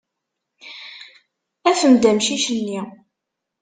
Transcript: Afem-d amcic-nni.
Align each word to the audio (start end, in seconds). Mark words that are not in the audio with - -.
Afem-d 1.69 2.03
amcic-nni. 2.09 2.79